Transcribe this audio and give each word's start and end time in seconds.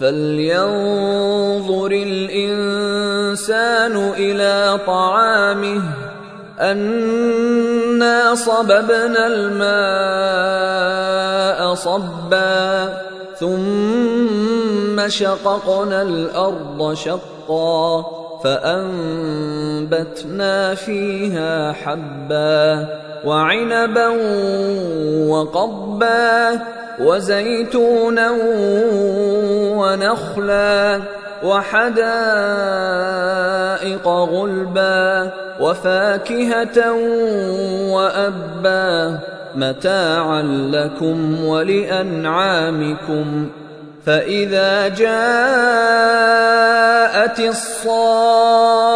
فلينظر 0.00 1.90
الانسان 1.92 3.32
إلى 4.16 4.78
طعامه 4.86 5.82
انا 6.60 8.34
صببنا 8.34 9.26
الماء 9.26 9.74
صبا 11.74 12.94
ثم 13.40 15.08
شققنا 15.08 16.02
الأرض 16.02 16.94
شقا 16.94 18.04
فانبتنا 18.44 19.94
فيها 20.74 21.72
حبا 21.72 22.88
وعنبا 23.24 24.08
وقبا 25.28 26.60
وزيتونا 27.00 28.30
ونخلا 29.76 31.00
وحدائق 31.44 31.92
غلبا 34.08 35.30
وفاكهة 35.60 36.92
وأبا 37.90 39.18
متاعا 39.54 40.42
لكم 40.72 41.44
ولأنعامكم 41.44 43.26
فإذا 44.06 44.88
جاءت 44.88 45.10
الصاخه 47.40 48.91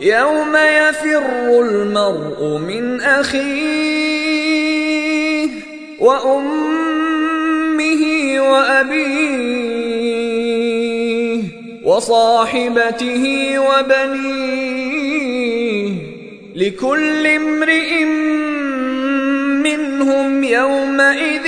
يوم 0.00 0.56
يفر 0.56 1.60
المرء 1.60 2.58
من 2.58 3.00
أخيه 3.00 4.30
وأمه 5.98 7.50
وأبيه 8.40 9.80
وصاحبته 11.84 13.54
وبنيه 13.58 14.70
لكل 16.56 17.26
امرئ 17.26 18.04
منهم 19.64 20.44
يومئذ 20.44 21.46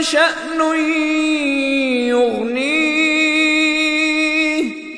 شأن 0.00 0.60